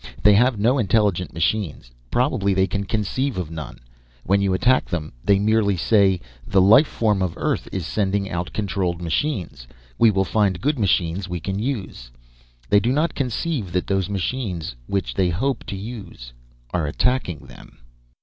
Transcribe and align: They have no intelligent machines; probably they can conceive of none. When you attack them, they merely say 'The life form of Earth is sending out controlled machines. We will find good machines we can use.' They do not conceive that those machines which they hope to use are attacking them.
They 0.23 0.33
have 0.33 0.57
no 0.57 0.79
intelligent 0.79 1.31
machines; 1.31 1.91
probably 2.09 2.55
they 2.55 2.65
can 2.65 2.85
conceive 2.85 3.37
of 3.37 3.51
none. 3.51 3.77
When 4.23 4.41
you 4.41 4.51
attack 4.55 4.85
them, 4.85 5.13
they 5.23 5.37
merely 5.37 5.77
say 5.77 6.19
'The 6.47 6.59
life 6.59 6.87
form 6.87 7.21
of 7.21 7.35
Earth 7.37 7.69
is 7.71 7.85
sending 7.85 8.27
out 8.27 8.51
controlled 8.51 8.99
machines. 8.99 9.67
We 9.99 10.09
will 10.09 10.25
find 10.25 10.59
good 10.59 10.79
machines 10.79 11.29
we 11.29 11.39
can 11.39 11.59
use.' 11.59 12.09
They 12.67 12.79
do 12.79 12.91
not 12.91 13.13
conceive 13.13 13.71
that 13.73 13.85
those 13.85 14.09
machines 14.09 14.75
which 14.87 15.13
they 15.13 15.29
hope 15.29 15.65
to 15.65 15.75
use 15.75 16.33
are 16.73 16.87
attacking 16.87 17.45
them. 17.45 17.77